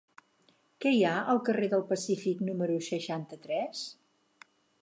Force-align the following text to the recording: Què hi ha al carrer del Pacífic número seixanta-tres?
Què 0.85 0.93
hi 0.95 1.03
ha 1.09 1.11
al 1.33 1.41
carrer 1.51 1.69
del 1.75 1.85
Pacífic 1.93 2.43
número 2.49 2.81
seixanta-tres? 2.89 3.85